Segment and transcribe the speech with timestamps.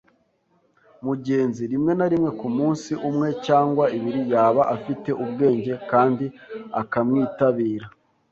[1.05, 6.25] mugenzi; rimwe na rimwe kumunsi umwe cyangwa ibiri yaba afite ubwenge kandi
[6.81, 7.87] akamwitabira